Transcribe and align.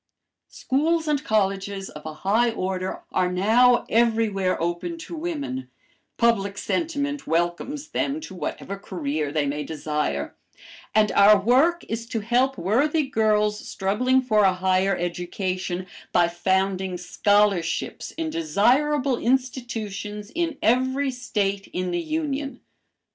Schools 0.49 1.07
and 1.07 1.23
colleges 1.23 1.87
of 1.91 2.03
a 2.07 2.13
high 2.25 2.49
order 2.49 3.03
are 3.11 3.31
now 3.31 3.85
everywhere 3.87 4.59
open 4.59 4.97
to 4.97 5.15
women, 5.15 5.69
public 6.17 6.57
sentiment 6.57 7.27
welcomes 7.27 7.89
them 7.89 8.19
to 8.21 8.33
whatever 8.33 8.77
career 8.77 9.31
they 9.31 9.45
may 9.45 9.63
desire, 9.63 10.33
and 10.95 11.11
our 11.11 11.39
work 11.39 11.83
is 11.87 12.07
to 12.07 12.21
help 12.21 12.57
worthy 12.57 13.03
girls 13.03 13.59
struggling 13.59 14.23
for 14.23 14.43
a 14.43 14.53
higher 14.53 14.95
education, 14.97 15.85
by 16.11 16.27
founding 16.27 16.97
scholarships 16.97 18.09
in 18.17 18.31
desirable 18.31 19.19
institutions 19.19 20.31
in 20.33 20.57
every 20.63 21.11
State 21.11 21.67
in 21.73 21.91
the 21.91 22.01
Union. 22.01 22.59